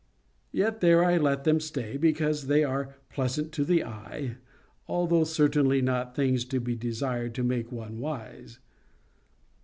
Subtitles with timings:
[0.51, 4.37] Yet there I let them stay, because they are pleasant to the eye,
[4.87, 8.57] although certainly not things to be desired to make one wise.